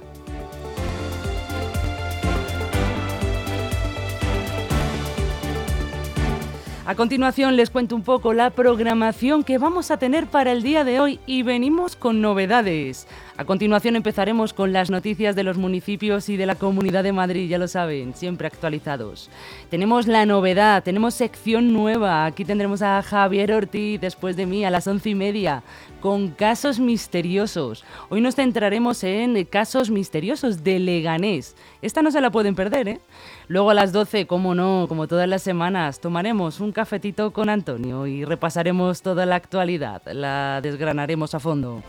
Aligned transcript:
A 6.91 6.95
continuación 6.95 7.55
les 7.55 7.69
cuento 7.69 7.95
un 7.95 8.03
poco 8.03 8.33
la 8.33 8.49
programación 8.49 9.45
que 9.45 9.57
vamos 9.57 9.91
a 9.91 9.97
tener 9.97 10.27
para 10.27 10.51
el 10.51 10.61
día 10.61 10.83
de 10.83 10.99
hoy 10.99 11.21
y 11.25 11.41
venimos 11.41 11.95
con 11.95 12.19
novedades. 12.19 13.07
A 13.41 13.45
continuación 13.45 13.95
empezaremos 13.95 14.53
con 14.53 14.71
las 14.71 14.91
noticias 14.91 15.35
de 15.35 15.41
los 15.41 15.57
municipios 15.57 16.29
y 16.29 16.37
de 16.37 16.45
la 16.45 16.53
Comunidad 16.53 17.03
de 17.03 17.11
Madrid, 17.11 17.49
ya 17.49 17.57
lo 17.57 17.67
saben, 17.67 18.13
siempre 18.13 18.45
actualizados. 18.45 19.31
Tenemos 19.71 20.05
la 20.05 20.27
novedad, 20.27 20.83
tenemos 20.83 21.15
sección 21.15 21.73
nueva. 21.73 22.27
Aquí 22.27 22.45
tendremos 22.45 22.83
a 22.83 23.01
Javier 23.01 23.51
Ortiz 23.53 23.99
después 23.99 24.35
de 24.35 24.45
mí 24.45 24.63
a 24.63 24.69
las 24.69 24.85
once 24.85 25.09
y 25.09 25.15
media 25.15 25.63
con 26.01 26.29
casos 26.29 26.79
misteriosos. 26.79 27.83
Hoy 28.09 28.21
nos 28.21 28.35
centraremos 28.35 29.03
en 29.03 29.43
casos 29.45 29.89
misteriosos 29.89 30.63
de 30.63 30.77
Leganés. 30.77 31.55
Esta 31.81 32.03
no 32.03 32.11
se 32.11 32.21
la 32.21 32.29
pueden 32.29 32.53
perder, 32.53 32.87
¿eh? 32.89 32.99
Luego 33.47 33.71
a 33.71 33.73
las 33.73 33.91
12, 33.91 34.27
como 34.27 34.53
no, 34.53 34.85
como 34.87 35.07
todas 35.07 35.27
las 35.27 35.41
semanas, 35.41 35.99
tomaremos 35.99 36.59
un 36.59 36.71
cafetito 36.71 37.33
con 37.33 37.49
Antonio 37.49 38.05
y 38.05 38.23
repasaremos 38.23 39.01
toda 39.01 39.25
la 39.25 39.37
actualidad, 39.37 40.03
la 40.11 40.59
desgranaremos 40.61 41.33
a 41.33 41.39
fondo. 41.39 41.81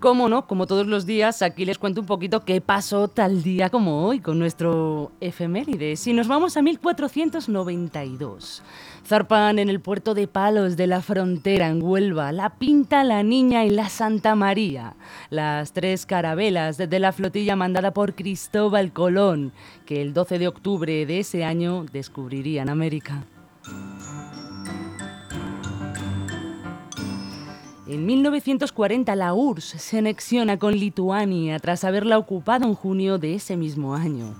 Cómo 0.00 0.28
no, 0.28 0.46
como 0.46 0.66
todos 0.66 0.86
los 0.86 1.06
días, 1.06 1.42
aquí 1.42 1.64
les 1.64 1.78
cuento 1.78 2.00
un 2.00 2.06
poquito 2.06 2.44
qué 2.44 2.60
pasó 2.60 3.08
tal 3.08 3.42
día 3.42 3.70
como 3.70 4.06
hoy 4.06 4.20
con 4.20 4.38
nuestro 4.38 5.12
efeméride. 5.20 5.96
Si 5.96 6.12
nos 6.12 6.28
vamos 6.28 6.56
a 6.56 6.62
1492, 6.62 8.62
zarpan 9.06 9.58
en 9.58 9.68
el 9.68 9.80
puerto 9.80 10.14
de 10.14 10.28
Palos 10.28 10.76
de 10.76 10.86
la 10.86 11.02
Frontera, 11.02 11.68
en 11.68 11.82
Huelva, 11.82 12.32
la 12.32 12.50
Pinta, 12.50 13.04
la 13.04 13.22
Niña 13.22 13.64
y 13.64 13.70
la 13.70 13.88
Santa 13.88 14.34
María, 14.34 14.94
las 15.30 15.72
tres 15.72 16.06
carabelas 16.06 16.76
de 16.76 16.98
la 16.98 17.12
flotilla 17.12 17.56
mandada 17.56 17.92
por 17.92 18.14
Cristóbal 18.14 18.92
Colón, 18.92 19.52
que 19.86 20.02
el 20.02 20.12
12 20.12 20.38
de 20.38 20.48
octubre 20.48 21.06
de 21.06 21.20
ese 21.20 21.44
año 21.44 21.86
descubrirían 21.92 22.68
América. 22.68 23.24
En 27.88 28.04
1940 28.04 29.14
la 29.14 29.32
URSS 29.32 29.80
se 29.80 29.98
anexiona 29.98 30.58
con 30.58 30.76
Lituania 30.76 31.60
tras 31.60 31.84
haberla 31.84 32.18
ocupado 32.18 32.66
en 32.66 32.74
junio 32.74 33.18
de 33.18 33.36
ese 33.36 33.56
mismo 33.56 33.94
año. 33.94 34.34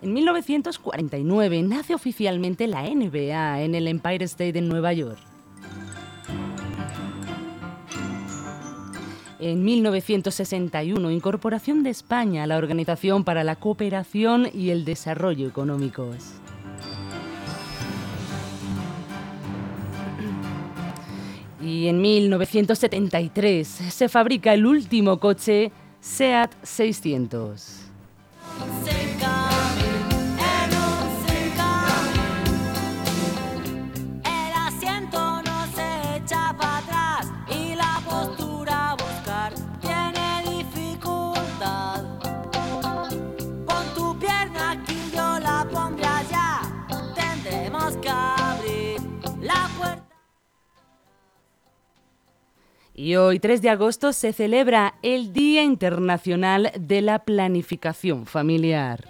En 0.00 0.12
1949 0.12 1.62
nace 1.62 1.92
oficialmente 1.92 2.68
la 2.68 2.82
NBA 2.82 3.62
en 3.62 3.74
el 3.74 3.88
Empire 3.88 4.24
State 4.26 4.52
de 4.52 4.60
Nueva 4.60 4.92
York. 4.92 5.18
En 9.40 9.64
1961, 9.64 11.10
incorporación 11.10 11.82
de 11.82 11.90
España 11.90 12.44
a 12.44 12.46
la 12.46 12.58
Organización 12.58 13.24
para 13.24 13.42
la 13.42 13.56
Cooperación 13.56 14.48
y 14.54 14.70
el 14.70 14.84
Desarrollo 14.84 15.48
Económicos. 15.48 16.39
Y 21.80 21.88
en 21.88 22.02
1973 22.02 23.66
se 23.66 24.10
fabrica 24.10 24.52
el 24.52 24.66
último 24.66 25.18
coche 25.18 25.72
SEAT 25.98 26.52
600. 26.62 27.79
Y 53.00 53.16
hoy, 53.16 53.40
3 53.40 53.62
de 53.62 53.70
agosto, 53.70 54.12
se 54.12 54.34
celebra 54.34 54.96
el 55.02 55.32
Día 55.32 55.62
Internacional 55.62 56.70
de 56.78 57.00
la 57.00 57.20
Planificación 57.20 58.26
Familiar. 58.26 59.08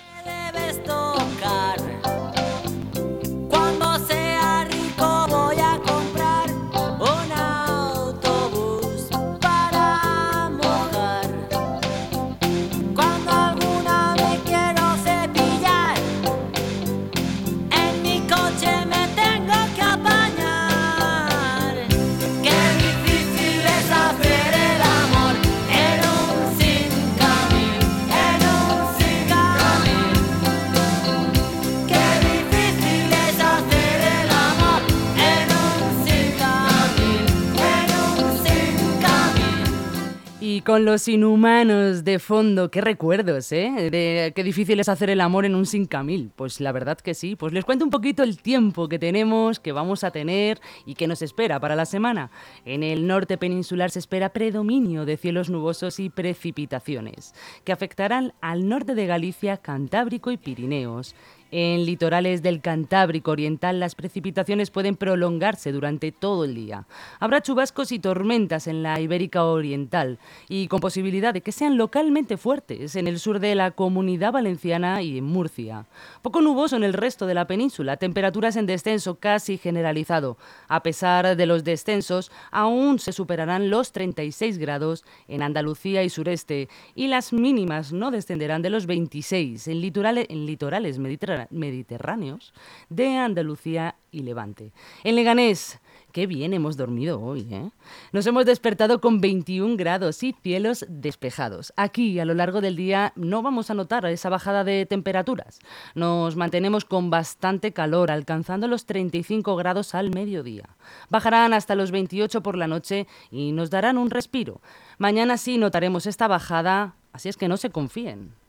Con 40.59 40.85
los 40.85 41.07
inhumanos 41.07 42.03
de 42.05 42.19
fondo. 42.19 42.71
Qué 42.71 42.81
recuerdos, 42.81 43.53
¿eh? 43.53 44.33
Qué 44.35 44.43
difícil 44.43 44.81
es 44.81 44.89
hacer 44.89 45.09
el 45.09 45.21
amor 45.21 45.45
en 45.45 45.55
un 45.55 45.67
5000. 45.67 46.33
Pues 46.35 46.61
la 46.61 46.73
verdad 46.73 46.99
que 46.99 47.15
sí. 47.15 47.37
Pues 47.37 47.53
les 47.53 47.65
cuento 47.65 47.85
un 47.85 47.91
poquito 47.91 48.23
el 48.23 48.43
tiempo 48.43 48.89
que 48.89 48.99
tenemos, 48.99 49.61
que 49.61 49.73
vamos 49.73 50.03
a 50.03 50.11
tener 50.11 50.61
y 50.85 50.95
que 50.97 51.07
nos 51.07 51.23
espera 51.23 51.61
para 51.61 51.77
la 51.77 51.87
semana. 51.87 52.31
En 52.65 52.83
el 52.83 53.07
norte 53.07 53.39
peninsular 53.39 53.91
se 53.91 54.01
espera 54.01 54.33
predominio 54.33 55.05
de 55.05 55.17
cielos 55.17 55.49
nubosos 55.49 56.01
y 56.01 56.11
precipitaciones, 56.11 57.35
que 57.65 57.73
afectarán 57.73 58.35
al 58.41 58.69
norte 58.69 58.95
de 58.95 59.07
Galicia, 59.07 59.57
Cantábrico 59.59 60.33
y 60.33 60.37
Pirineos. 60.37 61.15
En 61.53 61.85
litorales 61.85 62.43
del 62.43 62.61
Cantábrico 62.61 63.33
Oriental 63.33 63.81
las 63.81 63.97
precipitaciones 63.97 64.71
pueden 64.71 64.95
prolongarse 64.95 65.73
durante 65.73 66.13
todo 66.13 66.45
el 66.45 66.55
día. 66.55 66.87
Habrá 67.19 67.43
chubascos 67.43 67.91
y 67.91 67.99
tormentas 67.99 68.69
en 68.69 68.85
la 68.85 69.01
Ibérica 69.01 69.45
Oriental 69.45 70.21
y 70.49 70.69
con 70.69 70.79
posibilidad 70.79 71.35
de 71.35 71.41
que 71.41 71.51
sean 71.51 71.77
localmente 71.77 72.37
fuertes 72.37 72.95
en 72.95 73.09
el 73.09 73.19
sur 73.19 73.41
de 73.41 73.57
la 73.57 73.73
Comunidad 73.73 74.31
Valenciana 74.31 75.03
y 75.03 75.19
en 75.19 75.25
Murcia. 75.25 75.87
Poco 76.23 76.41
nuboso 76.41 76.77
en 76.77 76.85
el 76.85 76.93
resto 76.93 77.27
de 77.27 77.35
la 77.35 77.49
península, 77.49 77.97
temperaturas 77.97 78.55
en 78.55 78.67
descenso 78.67 79.17
casi 79.17 79.59
generalizado. 79.59 80.39
A 80.69 80.85
pesar 80.85 81.37
de 81.37 81.47
los 81.47 81.65
descensos, 81.65 82.31
aún 82.53 83.01
se 83.01 83.13
superarán 83.13 83.71
los 83.71 83.91
36 83.91 84.59
grados 84.59 85.05
en 85.27 85.43
Andalucía 85.43 86.05
y 86.05 86.11
sureste 86.11 86.69
y 86.95 87.09
las 87.09 87.33
mínimas 87.33 87.93
no 87.93 88.13
descenderán 88.13 88.63
de 88.63 88.71
los 88.71 88.87
26 88.87 89.67
en 89.67 89.81
litorales, 89.81 90.27
en 90.29 90.47
litorales 90.47 90.99
mediterráneos 91.01 91.40
mediterráneos 91.51 92.53
de 92.89 93.17
Andalucía 93.17 93.97
y 94.11 94.23
Levante. 94.23 94.73
En 95.05 95.17
Leganés, 95.17 95.79
qué 96.13 96.27
bien 96.27 96.53
hemos 96.53 96.77
dormido 96.77 97.21
hoy, 97.21 97.47
¿eh? 97.51 97.71
Nos 98.13 98.27
hemos 98.27 98.45
despertado 98.47 99.01
con 99.01 99.21
21 99.21 99.77
grados 99.77 100.23
y 100.23 100.35
cielos 100.43 100.85
despejados. 100.89 101.73
Aquí, 101.77 102.19
a 102.19 102.25
lo 102.25 102.35
largo 102.35 102.61
del 102.61 102.77
día, 102.77 103.13
no 103.17 103.43
vamos 103.43 103.71
a 103.71 103.75
notar 103.75 104.05
esa 104.07 104.29
bajada 104.29 104.65
de 104.65 104.87
temperaturas. 104.87 105.61
Nos 105.95 106.37
mantenemos 106.37 106.85
con 106.85 107.11
bastante 107.11 107.73
calor, 107.73 108.11
alcanzando 108.11 108.69
los 108.69 108.87
35 108.87 109.57
grados 109.57 109.95
al 109.95 110.11
mediodía. 110.11 110.69
Bajarán 111.09 111.55
hasta 111.55 111.75
los 111.75 111.91
28 111.91 112.43
por 112.43 112.57
la 112.57 112.67
noche 112.67 113.07
y 113.31 113.53
nos 113.53 113.71
darán 113.71 113.99
un 113.99 114.11
respiro. 114.11 114.61
Mañana 114.99 115.37
sí 115.37 115.59
notaremos 115.59 116.07
esta 116.07 116.29
bajada, 116.29 116.95
así 117.13 117.29
es 117.29 117.37
que 117.37 117.49
no 117.49 117.57
se 117.57 117.71
confíen 117.71 118.41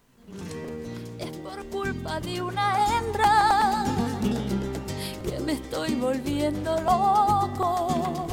de 2.01 2.41
una 2.41 2.75
hembra 2.87 3.85
que 5.23 5.39
me 5.39 5.53
estoy 5.53 5.95
volviendo 5.95 6.75
loco. 6.81 8.27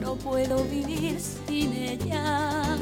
No 0.00 0.16
puedo 0.16 0.64
vivir 0.64 1.20
sin 1.20 1.72
ella, 1.72 2.76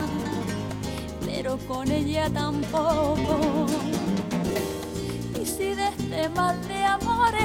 pero 1.26 1.58
con 1.68 1.90
ella 1.90 2.30
tampoco. 2.30 3.66
Y 5.40 5.44
si 5.44 5.74
de 5.74 5.88
este 5.88 6.28
mal 6.30 6.56
de 6.68 6.84
amores 6.84 7.42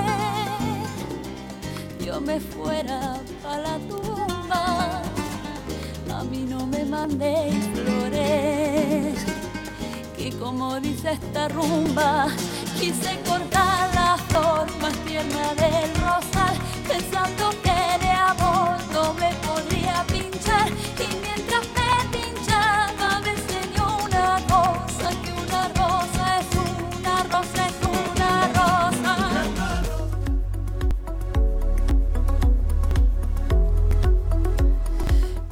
yo 2.05 2.21
me 2.21 2.39
fuera 2.39 3.19
para 3.43 3.61
la 3.61 3.79
tumba, 3.89 5.01
a 6.15 6.23
mí 6.23 6.45
no 6.47 6.65
me 6.67 6.85
mandéis 6.85 7.55
flores 7.73 8.36
como 10.39 10.79
dice 10.79 11.11
esta 11.11 11.47
rumba, 11.49 12.27
quise 12.79 13.19
cortar 13.27 13.93
la 13.93 14.17
flor 14.29 14.67
más 14.81 14.93
tierna 15.05 15.53
del 15.55 15.93
rosal, 15.95 16.55
pensando 16.87 17.49
que 17.63 17.66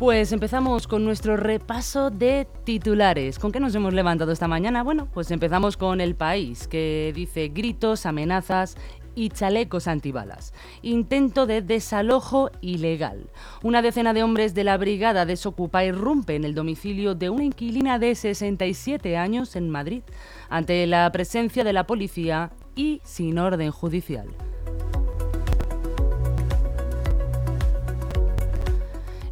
Pues 0.05 0.31
empezamos 0.31 0.85
con 0.85 1.03
nuestro 1.03 1.35
repaso 1.35 2.11
de 2.11 2.47
titulares. 2.63 3.39
¿Con 3.39 3.51
qué 3.51 3.59
nos 3.59 3.73
hemos 3.73 3.91
levantado 3.91 4.31
esta 4.31 4.47
mañana? 4.47 4.83
Bueno, 4.83 5.07
pues 5.11 5.31
empezamos 5.31 5.77
con 5.77 5.99
El 5.99 6.13
País, 6.13 6.67
que 6.67 7.11
dice 7.15 7.47
gritos, 7.47 8.05
amenazas 8.05 8.77
y 9.15 9.29
chalecos 9.29 9.87
antibalas. 9.87 10.53
Intento 10.83 11.47
de 11.47 11.63
desalojo 11.63 12.51
ilegal. 12.61 13.31
Una 13.63 13.81
decena 13.81 14.13
de 14.13 14.21
hombres 14.21 14.53
de 14.53 14.63
la 14.63 14.77
brigada 14.77 15.25
Desocupa 15.25 15.83
irrumpe 15.83 16.35
en 16.35 16.43
el 16.43 16.53
domicilio 16.53 17.15
de 17.15 17.31
una 17.31 17.45
inquilina 17.45 17.97
de 17.97 18.13
67 18.13 19.17
años 19.17 19.55
en 19.55 19.71
Madrid, 19.71 20.03
ante 20.49 20.85
la 20.85 21.11
presencia 21.11 21.63
de 21.63 21.73
la 21.73 21.87
policía 21.87 22.51
y 22.75 23.01
sin 23.03 23.39
orden 23.39 23.71
judicial. 23.71 24.27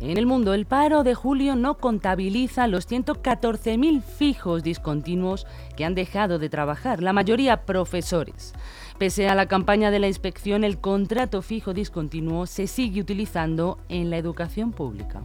En 0.04 0.18
el 0.18 0.26
mundo, 0.26 0.54
el 0.54 0.66
paro 0.66 1.06
de 1.06 1.16
julio 1.16 1.56
no 1.56 1.78
contabiliza 1.78 2.68
los 2.68 2.90
114.000 2.92 4.02
fijos 4.02 4.62
discontinuos 4.62 5.48
que 5.78 5.86
han 5.86 5.96
dejado 5.96 6.40
de 6.40 6.50
trabajar, 6.50 7.02
la 7.02 7.14
mayoría 7.14 7.66
profesores. 7.66 8.54
Pese 8.98 9.30
a 9.30 9.36
la 9.36 9.46
campaña 9.46 9.92
de 9.92 10.00
la 10.00 10.10
inspección, 10.10 10.66
el 10.66 10.82
contrato 10.82 11.42
fijo 11.42 11.74
discontinuo 11.74 12.48
se 12.48 12.68
sigue 12.68 13.00
utilizando 13.00 13.78
en 13.88 14.10
la 14.10 14.18
educación 14.18 14.74
pública. 14.74 15.24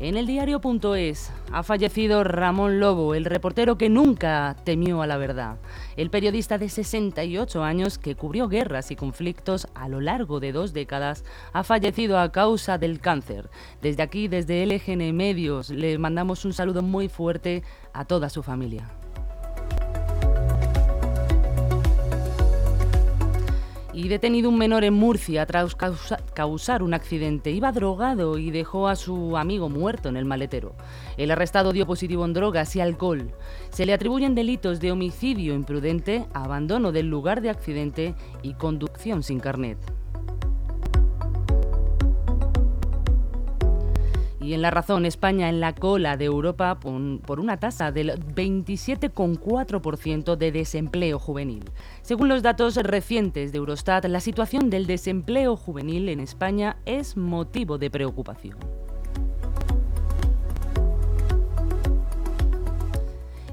En 0.00 0.16
el 0.16 0.28
diario.es 0.28 1.32
ha 1.50 1.64
fallecido 1.64 2.22
Ramón 2.22 2.78
Lobo, 2.78 3.16
el 3.16 3.24
reportero 3.24 3.76
que 3.78 3.88
nunca 3.88 4.54
temió 4.62 5.02
a 5.02 5.08
la 5.08 5.16
verdad. 5.16 5.56
El 5.96 6.08
periodista 6.08 6.56
de 6.56 6.68
68 6.68 7.64
años 7.64 7.98
que 7.98 8.14
cubrió 8.14 8.46
guerras 8.46 8.92
y 8.92 8.96
conflictos 8.96 9.66
a 9.74 9.88
lo 9.88 10.00
largo 10.00 10.38
de 10.38 10.52
dos 10.52 10.72
décadas 10.72 11.24
ha 11.52 11.64
fallecido 11.64 12.20
a 12.20 12.30
causa 12.30 12.78
del 12.78 13.00
cáncer. 13.00 13.50
Desde 13.82 14.04
aquí, 14.04 14.28
desde 14.28 14.64
LGN 14.66 15.12
Medios, 15.16 15.70
le 15.70 15.98
mandamos 15.98 16.44
un 16.44 16.52
saludo 16.52 16.82
muy 16.82 17.08
fuerte 17.08 17.64
a 17.92 18.04
toda 18.04 18.30
su 18.30 18.44
familia. 18.44 18.88
Detenido 24.08 24.48
un 24.48 24.58
menor 24.58 24.84
en 24.84 24.94
Murcia 24.94 25.46
tras 25.46 25.76
causar 26.34 26.82
un 26.82 26.94
accidente. 26.94 27.50
Iba 27.50 27.72
drogado 27.72 28.38
y 28.38 28.50
dejó 28.50 28.88
a 28.88 28.96
su 28.96 29.36
amigo 29.36 29.68
muerto 29.68 30.08
en 30.08 30.16
el 30.16 30.24
maletero. 30.24 30.74
El 31.16 31.30
arrestado 31.30 31.72
dio 31.72 31.86
positivo 31.86 32.24
en 32.24 32.32
drogas 32.32 32.74
y 32.76 32.80
alcohol. 32.80 33.30
Se 33.70 33.86
le 33.86 33.92
atribuyen 33.92 34.34
delitos 34.34 34.80
de 34.80 34.92
homicidio 34.92 35.54
imprudente, 35.54 36.26
abandono 36.32 36.92
del 36.92 37.06
lugar 37.08 37.40
de 37.40 37.50
accidente 37.50 38.14
y 38.42 38.54
conducción 38.54 39.22
sin 39.22 39.40
carnet. 39.40 39.78
Y 44.48 44.54
en 44.54 44.62
la 44.62 44.70
razón, 44.70 45.04
España 45.04 45.50
en 45.50 45.60
la 45.60 45.74
cola 45.74 46.16
de 46.16 46.24
Europa 46.24 46.80
por 46.80 47.38
una 47.38 47.58
tasa 47.58 47.92
del 47.92 48.12
27,4% 48.34 50.36
de 50.36 50.52
desempleo 50.52 51.18
juvenil. 51.18 51.70
Según 52.00 52.30
los 52.30 52.42
datos 52.42 52.76
recientes 52.76 53.52
de 53.52 53.58
Eurostat, 53.58 54.06
la 54.06 54.20
situación 54.20 54.70
del 54.70 54.86
desempleo 54.86 55.54
juvenil 55.54 56.08
en 56.08 56.20
España 56.20 56.78
es 56.86 57.14
motivo 57.14 57.76
de 57.76 57.90
preocupación. 57.90 58.56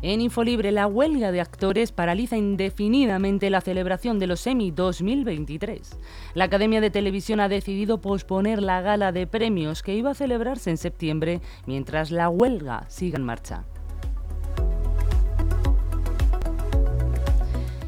En 0.08 0.22
Infolibre, 0.22 0.72
la 0.72 0.86
huelga 0.86 1.32
de 1.32 1.42
actores 1.42 1.92
paraliza 1.92 2.38
indefinidamente 2.38 3.50
la 3.50 3.60
celebración 3.60 4.20
de 4.20 4.28
los 4.28 4.46
Emmy 4.46 4.70
2023. 4.70 5.98
La 6.36 6.44
Academia 6.44 6.80
de 6.80 6.92
Televisión 6.92 7.40
ha 7.40 7.50
decidido 7.50 8.02
posponer 8.02 8.62
la 8.62 8.82
gala 8.82 9.12
de 9.12 9.26
premios 9.26 9.82
que 9.82 9.96
iba 9.96 10.12
a 10.12 10.14
celebrarse 10.14 10.70
en 10.70 10.78
septiembre 10.78 11.42
mientras 11.66 12.12
la 12.12 12.30
huelga 12.30 12.86
siga 12.88 13.18
en 13.18 13.24
marcha. 13.24 13.64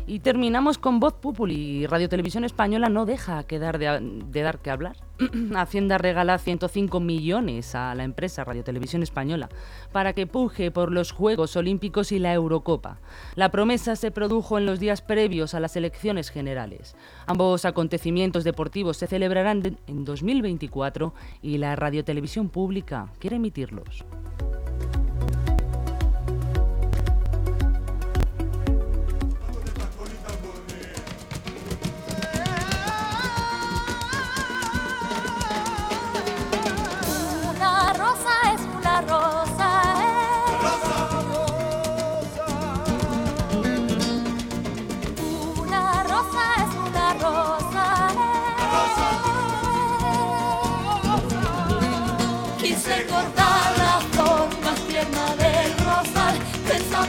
Y 0.08 0.18
terminamos 0.22 0.80
con 0.80 1.00
Voz 1.00 1.14
Populi. 1.14 1.86
Radio 1.86 2.10
Televisión 2.10 2.44
Española 2.46 2.90
no 2.90 3.06
deja 3.06 3.44
de, 3.44 4.42
dar 4.42 4.58
que 4.58 4.72
hablar. 4.72 4.96
Hacienda 5.56 5.98
regala 5.98 6.38
105 6.38 7.00
millones 7.00 7.74
a 7.76 7.96
la 7.96 8.04
empresa 8.04 8.44
Radio 8.44 8.64
Televisión 8.64 9.04
Española 9.04 9.50
para 9.92 10.14
que 10.14 10.28
puje 10.28 10.72
por 10.72 10.92
los 10.92 11.12
Juegos 11.12 11.56
Olímpicos 11.56 12.12
y 12.12 12.20
la 12.20 12.34
Eurocopa. 12.34 13.00
La 13.36 13.50
promesa 13.50 13.96
se 13.96 14.12
produjo 14.12 14.58
en 14.58 14.66
los 14.66 14.80
días 14.80 15.02
previos 15.02 15.54
a 15.54 15.60
las 15.60 15.76
elecciones 15.76 16.30
generales. 16.30 16.96
Ambos 17.26 17.66
acontecimientos 17.66 18.44
deportivos 18.44 18.98
se 18.98 19.08
celebrarán 19.08 19.78
en 19.88 20.06
2024 20.06 21.14
y 21.42 21.58
la 21.58 21.76
Radio 21.76 22.04
Televisión 22.04 22.50
Pública 22.50 23.12
quiere 23.20 23.38
emitirlos. 23.38 24.06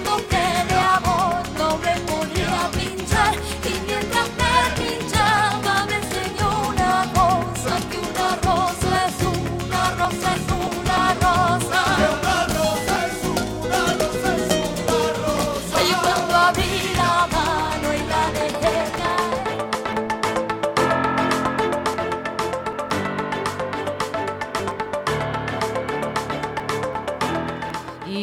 cuando 0.05 0.78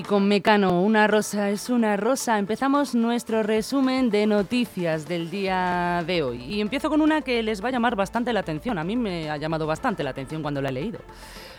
con 0.05 0.27
Mecano, 0.27 0.81
una 0.81 1.07
rosa 1.07 1.49
es 1.49 1.69
una 1.69 1.97
rosa. 1.97 2.37
Empezamos 2.37 2.93
nuestro 2.95 3.43
resumen 3.43 4.09
de 4.09 4.27
noticias 4.27 5.07
del 5.07 5.29
día 5.29 6.03
de 6.05 6.21
hoy. 6.21 6.43
Y 6.43 6.61
empiezo 6.61 6.89
con 6.89 7.01
una 7.01 7.21
que 7.21 7.41
les 7.41 7.63
va 7.63 7.69
a 7.69 7.71
llamar 7.71 7.95
bastante 7.95 8.33
la 8.33 8.41
atención. 8.41 8.77
A 8.77 8.83
mí 8.83 8.95
me 8.95 9.29
ha 9.29 9.37
llamado 9.37 9.65
bastante 9.65 10.03
la 10.03 10.11
atención 10.11 10.41
cuando 10.41 10.61
la 10.61 10.69
he 10.69 10.73
leído. 10.73 10.99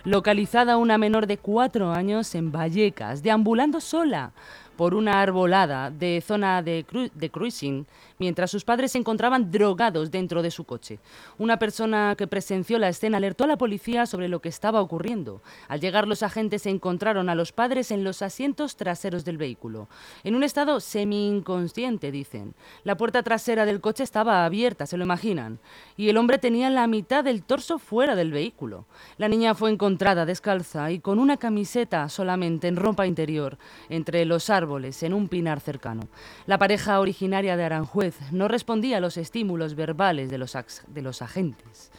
Localizada 0.05 0.77
una 0.77 0.99
menor 0.99 1.27
de 1.27 1.39
cuatro 1.39 1.93
años 1.93 2.35
en 2.35 2.53
Vallecas, 2.53 3.23
deambulando 3.23 3.81
sola 3.81 4.33
por 4.77 4.95
una 4.95 5.21
arbolada 5.21 5.91
de 5.91 6.23
zona 6.25 6.63
de, 6.63 6.85
de, 7.15 7.31
cruising 7.31 7.87
mientras 8.19 8.51
sus 8.51 8.65
padres 8.65 8.93
se 8.93 8.99
encontraban 8.99 9.51
drogados 9.51 10.11
dentro 10.11 10.43
de 10.43 10.51
su 10.51 10.65
coche. 10.65 10.99
Una 11.39 11.59
persona 11.59 12.15
que 12.17 12.27
presenció 12.27 12.79
la 12.79 12.89
escena 12.89 13.19
alertó 13.19 13.45
a 13.45 13.49
la 13.49 13.59
policía 13.59 14.07
sobre 14.07 14.29
lo 14.29 14.41
que 14.41 14.49
estaba 14.49 14.81
ocurriendo. 14.81 15.43
Al 15.69 15.81
llegar 15.81 16.09
los 16.09 16.23
agentes 16.23 16.67
encontraron 16.67 17.29
a 17.29 17.35
los 17.35 17.53
padres 17.53 17.91
en 17.91 18.05
los 18.05 18.23
asientos 18.23 18.77
traseros 18.77 19.25
del 19.25 19.39
vehículo, 19.39 19.89
en 20.25 20.35
un 20.35 20.43
estado 20.43 20.81
semi-inconsciente, 20.81 22.11
dicen. 22.11 22.55
La 22.85 22.97
puerta 22.97 23.23
trasera 23.23 23.67
del 23.67 23.81
coche 23.81 24.03
estaba 24.03 24.45
abierta, 24.45 24.87
se 24.87 24.97
lo 24.97 25.05
imaginan, 25.05 25.59
y 25.97 26.09
el 26.09 26.17
hombre 26.17 26.39
tenía 26.39 26.71
la 26.71 26.87
mitad 26.87 27.25
del 27.25 27.43
torso 27.43 27.79
fuera 27.79 28.15
del 28.15 28.33
vehículo. 28.33 28.87
La 29.19 29.29
niña 29.29 29.55
fue 29.55 29.71
encontrada 29.71 30.27
descalza 30.27 30.91
y 30.91 31.01
con 31.01 31.19
una 31.19 31.37
camiseta 31.37 32.09
solamente 32.09 32.69
en 32.69 32.77
ropa 32.77 33.07
interior 33.07 33.59
entre 33.89 34.25
los 34.25 34.51
árboles 34.51 35.03
en 35.03 35.15
un 35.15 35.29
pinar 35.29 35.61
cercano. 35.61 36.03
La 36.47 36.59
pareja 36.59 37.01
originaria 37.01 37.57
de 37.57 37.65
Aranjuez 37.65 38.06
no 38.33 38.49
respondía 38.49 38.99
a 38.99 39.01
los 39.01 39.17
estímulos 39.17 39.75
verbales 39.75 40.31
de 40.31 40.39
los, 40.39 40.57
de 40.87 41.03
los 41.03 41.23
agentes. 41.23 41.91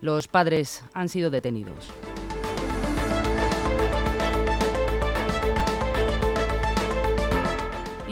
Los 0.00 0.28
padres 0.28 0.84
han 0.92 1.08
sido 1.08 1.30
detenidos. 1.30 1.92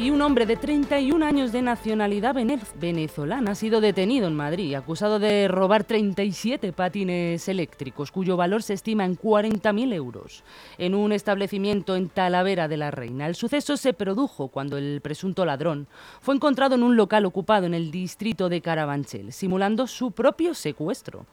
Y 0.03 0.11
un 0.11 0.21
hombre 0.21 0.47
de 0.47 0.57
31 0.57 1.25
años 1.25 1.53
de 1.53 1.63
nacionalidad 1.63 2.35
venezolana 2.75 3.53
ha 3.53 3.55
sido 3.55 3.81
detenido 3.81 4.27
en 4.27 4.35
Madrid, 4.35 4.75
acusado 4.75 5.21
de 5.21 5.47
robar 5.47 5.85
37 5.85 6.73
patines 6.73 7.47
eléctricos, 7.47 8.11
cuyo 8.11 8.37
valor 8.37 8.65
se 8.65 8.75
estima 8.75 9.05
en 9.05 9.17
40.000 9.17 9.95
euros, 9.95 10.43
en 10.77 10.97
un 10.97 11.13
establecimiento 11.13 11.95
en 11.95 12.09
Talavera 12.09 12.67
de 12.67 12.79
la 12.79 12.91
Reina. 12.91 13.29
El 13.29 13.37
suceso 13.37 13.77
se 13.77 13.93
produjo 13.93 14.49
cuando 14.49 14.77
el 14.77 15.01
presunto 15.03 15.45
ladrón 15.45 15.87
fue 16.21 16.35
encontrado 16.35 16.75
en 16.75 16.83
un 16.83 16.97
local 16.97 17.25
ocupado 17.25 17.67
en 17.67 17.75
el 17.75 17.93
distrito 17.93 18.49
de 18.49 18.61
Carabanchel, 18.61 19.33
simulando 19.33 19.87
su 19.87 20.11
propio 20.11 20.55
secuestro. 20.55 21.27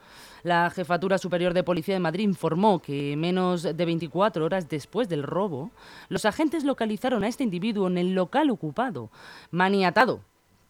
La 0.43 0.69
Jefatura 0.69 1.17
Superior 1.17 1.53
de 1.53 1.63
Policía 1.63 1.96
de 1.96 2.00
Madrid 2.00 2.24
informó 2.24 2.79
que 2.79 3.15
menos 3.17 3.63
de 3.63 3.86
24 3.86 4.46
horas 4.46 4.69
después 4.69 5.10
del 5.10 5.24
robo, 5.24 5.72
los 6.08 6.25
agentes 6.25 6.63
localizaron 6.63 7.24
a 7.24 7.27
este 7.27 7.43
individuo 7.43 7.88
en 7.88 7.98
el 7.98 8.13
local 8.13 8.50
ocupado, 8.50 9.10
maniatado, 9.51 10.22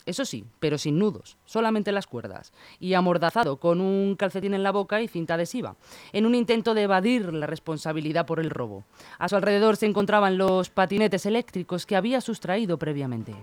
eso 0.10 0.26
sí, 0.26 0.44
pero 0.60 0.80
sin 0.80 0.98
nudos, 0.98 1.38
solamente 1.46 1.92
las 1.92 2.08
cuerdas, 2.08 2.52
y 2.80 2.96
amordazado 2.96 3.58
con 3.58 3.80
un 3.80 4.16
calcetín 4.16 4.56
en 4.56 4.64
la 4.64 4.72
boca 4.72 5.02
y 5.02 5.08
cinta 5.08 5.36
adhesiva, 5.36 5.76
en 6.14 6.26
un 6.26 6.34
intento 6.34 6.74
de 6.74 6.82
evadir 6.82 7.32
la 7.32 7.46
responsabilidad 7.46 8.26
por 8.26 8.40
el 8.40 8.50
robo. 8.50 8.86
A 9.20 9.30
su 9.30 9.36
alrededor 9.36 9.76
se 9.76 9.86
encontraban 9.86 10.40
los 10.40 10.72
patinetes 10.72 11.28
eléctricos 11.28 11.86
que 11.86 11.96
había 11.96 12.22
sustraído 12.22 12.80
previamente. 12.80 13.36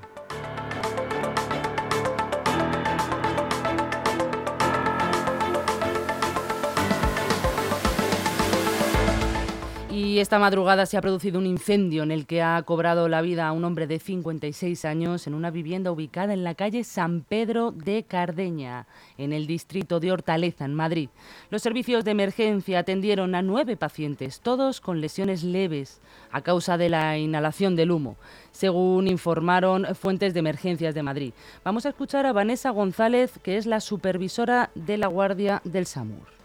Y 9.97 10.19
esta 10.19 10.39
madrugada 10.39 10.85
se 10.85 10.99
ha 10.99 11.01
producido 11.01 11.39
un 11.39 11.47
incendio 11.47 12.03
en 12.03 12.11
el 12.11 12.27
que 12.27 12.43
ha 12.43 12.63
cobrado 12.65 13.09
la 13.09 13.23
vida 13.23 13.49
a 13.49 13.53
un 13.53 13.65
hombre 13.65 13.87
de 13.87 13.99
56 13.99 14.85
años 14.85 15.27
en 15.27 15.33
una 15.33 15.51
vivienda 15.51 15.91
ubicada 15.91 16.35
en 16.35 16.45
la 16.45 16.55
calle 16.55 16.85
San 16.85 17.23
Pedro 17.23 17.73
de 17.73 18.03
Cardeña, 18.03 18.87
en 19.17 19.33
el 19.33 19.47
distrito 19.47 19.99
de 19.99 20.13
Hortaleza, 20.13 20.67
en 20.67 20.75
Madrid. 20.75 21.09
Los 21.49 21.63
servicios 21.63 22.05
de 22.05 22.11
emergencia 22.11 22.81
atendieron 22.81 23.35
a 23.35 23.41
nueve 23.41 23.79
pacientes, 23.79 24.41
todos 24.41 24.83
con 24.83 25.01
lesiones 25.01 25.43
leves 25.43 26.03
a 26.31 26.43
causa 26.43 26.77
de 26.77 26.91
la 26.91 27.17
inhalación 27.17 27.75
del 27.75 27.91
humo, 27.91 28.17
según 28.53 29.09
informaron 29.09 29.95
fuentes 29.95 30.35
de 30.35 30.41
emergencias 30.41 30.95
de 30.95 31.03
Madrid. 31.03 31.33
Vamos 31.65 31.87
a 31.87 31.89
escuchar 31.89 32.27
a 32.27 32.35
Vanessa 32.35 32.69
González, 32.69 33.39
que 33.43 33.57
es 33.57 33.65
la 33.65 33.81
supervisora 33.81 34.69
de 34.75 34.99
la 34.99 35.07
Guardia 35.07 35.63
del 35.65 35.87
SAMUR. 35.87 36.36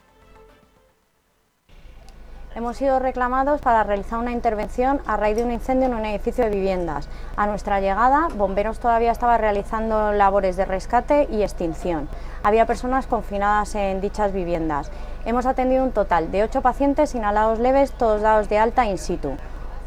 Hemos 2.53 2.75
sido 2.75 2.99
reclamados 2.99 3.61
para 3.61 3.85
realizar 3.85 4.19
una 4.19 4.33
intervención 4.33 4.99
a 5.07 5.15
raíz 5.15 5.37
de 5.37 5.43
un 5.45 5.51
incendio 5.51 5.87
en 5.87 5.93
un 5.93 6.05
edificio 6.05 6.43
de 6.43 6.49
viviendas. 6.49 7.07
A 7.37 7.47
nuestra 7.47 7.79
llegada, 7.79 8.27
bomberos 8.35 8.79
todavía 8.79 9.13
estaban 9.13 9.39
realizando 9.39 10.11
labores 10.11 10.57
de 10.57 10.65
rescate 10.65 11.29
y 11.31 11.43
extinción. 11.43 12.09
Había 12.43 12.65
personas 12.65 13.07
confinadas 13.07 13.73
en 13.75 14.01
dichas 14.01 14.33
viviendas. 14.33 14.91
Hemos 15.23 15.45
atendido 15.45 15.81
un 15.81 15.93
total 15.93 16.29
de 16.29 16.43
ocho 16.43 16.61
pacientes 16.61 17.15
inhalados 17.15 17.59
leves, 17.59 17.93
todos 17.93 18.21
dados 18.21 18.49
de 18.49 18.57
alta 18.57 18.85
in 18.85 18.97
situ. 18.97 19.37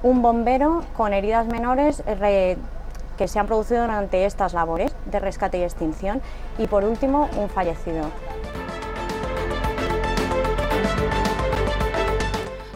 Un 0.02 0.22
bombero 0.22 0.84
con 0.96 1.12
heridas 1.12 1.46
menores 1.46 2.02
eh, 2.06 2.56
que 3.18 3.28
se 3.28 3.38
han 3.38 3.46
producido 3.46 3.82
durante 3.82 4.24
estas 4.24 4.54
labores 4.54 4.96
de 5.04 5.20
rescate 5.20 5.58
y 5.58 5.64
extinción. 5.64 6.22
Y 6.56 6.66
por 6.66 6.84
último, 6.84 7.28
un 7.36 7.50
fallecido. 7.50 8.04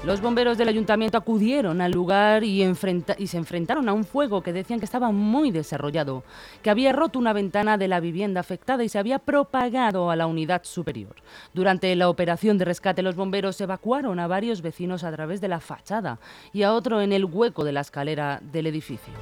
Los 0.08 0.22
bomberos 0.22 0.56
del 0.56 0.68
ayuntamiento 0.68 1.18
acudieron 1.18 1.82
al 1.82 1.92
lugar 1.92 2.42
y, 2.42 2.64
se 2.74 3.36
enfrentaron 3.36 3.90
a 3.90 3.92
un 3.92 4.04
fuego 4.04 4.42
que 4.42 4.54
decían 4.54 4.78
que 4.78 4.86
estaba 4.86 5.10
muy 5.10 5.50
desarrollado, 5.50 6.24
que 6.62 6.70
había 6.70 6.94
roto 6.94 7.18
una 7.18 7.34
ventana 7.34 7.76
de 7.76 7.88
la 7.88 8.00
vivienda 8.00 8.40
afectada 8.40 8.82
y 8.82 8.88
se 8.88 8.98
había 8.98 9.18
propagado 9.18 10.10
a 10.10 10.16
la 10.16 10.26
unidad 10.26 10.62
superior. 10.64 11.16
Durante 11.52 11.94
la 11.94 12.08
operación 12.08 12.56
de 12.56 12.64
rescate, 12.64 13.02
los 13.02 13.16
bomberos 13.16 13.60
evacuaron 13.60 14.18
a 14.18 14.26
varios 14.26 14.62
vecinos 14.62 15.04
a 15.04 15.12
través 15.12 15.42
de 15.42 15.48
la 15.48 15.60
fachada 15.60 16.18
y 16.54 16.62
a 16.62 16.72
otro 16.72 17.02
en 17.02 17.12
el 17.12 17.26
hueco 17.26 17.62
de 17.62 17.72
la 17.72 17.82
escalera 17.82 18.40
del 18.40 18.66
edificio. 18.68 19.12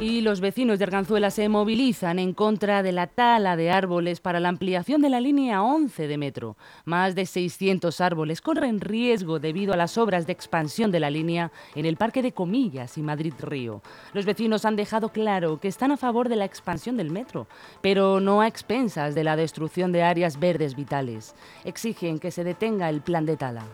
Y 0.00 0.22
los 0.22 0.40
vecinos 0.40 0.78
de 0.78 0.84
Arganzuela 0.86 1.30
se 1.30 1.50
movilizan 1.50 2.18
en 2.18 2.32
contra 2.32 2.82
de 2.82 2.90
la 2.90 3.06
tala 3.06 3.54
de 3.54 3.70
árboles 3.70 4.20
para 4.20 4.40
la 4.40 4.48
ampliación 4.48 5.02
de 5.02 5.10
la 5.10 5.20
línea 5.20 5.62
11 5.62 6.08
de 6.08 6.16
metro. 6.16 6.56
Más 6.86 7.14
de 7.14 7.26
600 7.26 8.00
árboles 8.00 8.40
corren 8.40 8.80
riesgo 8.80 9.38
debido 9.40 9.74
a 9.74 9.76
las 9.76 9.98
obras 9.98 10.26
de 10.26 10.32
expansión 10.32 10.90
de 10.90 11.00
la 11.00 11.10
línea 11.10 11.52
en 11.74 11.84
el 11.84 11.98
Parque 11.98 12.22
de 12.22 12.32
Comillas 12.32 12.96
y 12.96 13.02
Madrid 13.02 13.34
Río. 13.40 13.82
Los 14.14 14.24
vecinos 14.24 14.64
han 14.64 14.76
dejado 14.76 15.10
claro 15.10 15.60
que 15.60 15.68
están 15.68 15.92
a 15.92 15.98
favor 15.98 16.30
de 16.30 16.36
la 16.36 16.46
expansión 16.46 16.96
del 16.96 17.10
metro, 17.10 17.46
pero 17.82 18.20
no 18.20 18.40
a 18.40 18.48
expensas 18.48 19.14
de 19.14 19.24
la 19.24 19.36
destrucción 19.36 19.92
de 19.92 20.02
áreas 20.02 20.40
verdes 20.40 20.76
vitales. 20.76 21.34
Exigen 21.66 22.18
que 22.18 22.30
se 22.30 22.42
detenga 22.42 22.88
el 22.88 23.02
plan 23.02 23.26
de 23.26 23.36
tala. 23.36 23.66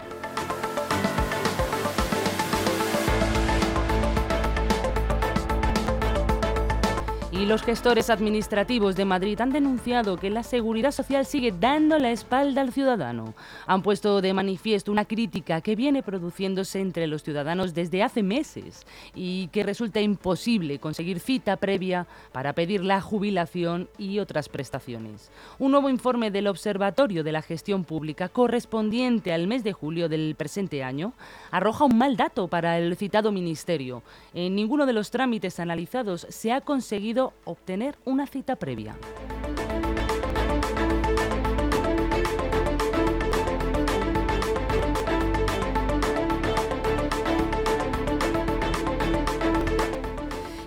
Y 7.38 7.45
los 7.45 7.62
gestores 7.62 8.09
administrativos 8.09 8.97
de 8.97 9.05
Madrid 9.05 9.38
han 9.43 9.52
denunciado 9.52 10.16
que 10.16 10.31
la 10.31 10.43
seguridad 10.43 10.90
social 10.90 11.26
sigue 11.26 11.52
dando 11.52 11.99
la 11.99 12.11
espalda 12.11 12.62
al 12.62 12.73
ciudadano. 12.73 13.35
Han 13.66 13.83
puesto 13.83 14.23
de 14.23 14.33
manifiesto 14.33 14.90
una 14.90 15.05
crítica 15.05 15.61
que 15.61 15.76
viene 15.76 16.02
produciéndose 16.02 16.81
entre 16.81 17.07
los 17.07 17.23
ciudadanos 17.23 17.75
desde 17.75 18.02
hace 18.02 18.23
meses 18.23 18.87
y 19.14 19.49
que 19.49 19.64
resulta 19.64 20.00
imposible 20.00 20.78
conseguir 20.78 21.21
cita 21.21 21.59
previa 21.59 22.07
para 22.33 22.55
pedir 22.55 22.83
la 22.83 23.02
jubilación 23.02 23.90
y 23.99 24.19
otras 24.19 24.49
prestaciones. 24.49 25.31
Un 25.59 25.73
nuevo 25.73 25.90
informe 25.90 26.31
del 26.31 26.47
Observatorio 26.47 27.23
de 27.23 27.33
la 27.33 27.43
Gestión 27.43 27.85
Pública 27.85 28.31
correspondiente 28.31 29.35
al 29.35 29.47
mes 29.47 29.62
de 29.62 29.75
julio 29.75 30.09
del 30.09 30.37
presente 30.37 30.83
año 30.83 31.12
arroja 31.50 31.85
un 31.85 31.99
mal 31.99 32.16
dato 32.16 32.49
para 32.49 32.78
el 32.78 32.97
citado 32.97 33.31
ministerio. 33.31 34.02
En 34.33 34.55
ninguno 34.55 34.87
de 34.87 34.95
los 34.95 35.11
trámites 35.11 35.61
analizados 35.61 36.26
se 36.31 36.50
ha 36.50 36.62
conseguido 36.62 37.25
obtener 37.45 37.97
una 38.04 38.26
cita 38.26 38.56
previa. 38.56 38.97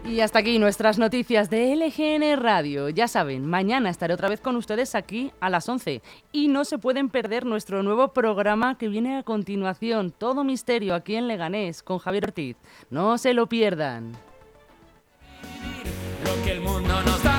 Y 0.09 0.21
hasta 0.21 0.39
aquí 0.39 0.59
nuestras 0.59 0.97
noticias 0.97 1.49
de 1.49 1.73
LGN 1.77 2.41
Radio. 2.41 2.89
Ya 2.89 3.07
saben, 3.07 3.45
mañana 3.45 3.89
estaré 3.89 4.13
otra 4.13 4.27
vez 4.27 4.41
con 4.41 4.57
ustedes 4.57 4.93
aquí 4.95 5.31
a 5.39 5.49
las 5.49 5.69
11. 5.69 6.01
Y 6.33 6.49
no 6.49 6.65
se 6.65 6.77
pueden 6.77 7.09
perder 7.09 7.45
nuestro 7.45 7.83
nuevo 7.83 8.11
programa 8.11 8.77
que 8.77 8.89
viene 8.89 9.17
a 9.17 9.23
continuación, 9.23 10.11
Todo 10.11 10.43
Misterio, 10.43 10.93
aquí 10.93 11.15
en 11.15 11.29
Leganés, 11.29 11.83
con 11.83 11.99
Javier 11.99 12.25
Ortiz. 12.25 12.57
No 12.89 13.17
se 13.17 13.33
lo 13.33 13.47
pierdan. 13.47 14.28
Que 16.43 16.51
el 16.51 16.61
mundo 16.61 17.01
nos 17.03 17.23
da. 17.23 17.38